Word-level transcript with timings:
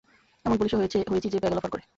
এমন 0.45 0.55
পুলিশও 0.57 0.79
হয়েছি 0.79 0.97
যে 1.25 1.39
ব্যাগেল 1.39 1.59
অফার 1.59 1.71
করে। 1.71 1.83